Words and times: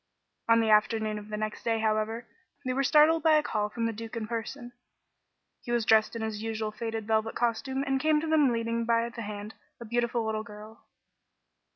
On 0.49 0.61
the 0.61 0.71
afternoon 0.71 1.19
of 1.19 1.29
the 1.29 1.37
next 1.37 1.63
day, 1.63 1.77
however, 1.79 2.25
they 2.65 2.73
were 2.73 2.81
startled 2.81 3.21
by 3.21 3.33
a 3.33 3.43
call 3.43 3.69
from 3.69 3.85
the 3.85 3.93
Duke 3.93 4.15
in 4.15 4.25
person. 4.27 4.71
He 5.61 5.71
was 5.71 5.85
dressed 5.85 6.15
in 6.15 6.23
his 6.23 6.41
usual 6.41 6.71
faded 6.71 7.05
velvet 7.05 7.35
costume 7.35 7.83
and 7.85 7.99
came 8.01 8.19
to 8.19 8.27
them 8.27 8.51
leading 8.51 8.83
by 8.83 9.07
the 9.09 9.21
hand 9.21 9.53
a 9.79 9.85
beautiful 9.85 10.25
little 10.25 10.41
girl. 10.41 10.85